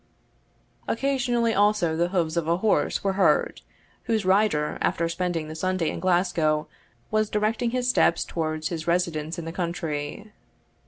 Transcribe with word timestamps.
Occasionally, 0.87 1.53
also, 1.53 1.95
the 1.95 2.07
hoofs 2.07 2.35
of 2.35 2.47
a 2.47 2.57
horse 2.57 3.03
were 3.03 3.13
heard, 3.13 3.61
whose 4.05 4.25
rider, 4.25 4.79
after 4.81 5.07
spending 5.07 5.47
the 5.47 5.53
Sunday 5.53 5.91
in 5.91 5.99
Glasgow, 5.99 6.65
was 7.11 7.29
directing 7.29 7.69
his 7.69 7.87
steps 7.87 8.25
towards 8.25 8.69
his 8.69 8.87
residence 8.87 9.37
in 9.37 9.45
the 9.45 9.51
country. 9.51 10.33